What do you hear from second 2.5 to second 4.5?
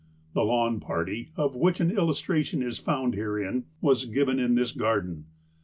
is found herein, was given